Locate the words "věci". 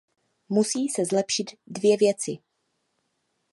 1.97-2.37